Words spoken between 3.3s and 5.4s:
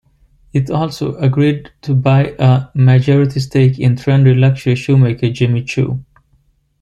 stake in trendy luxury shoemaker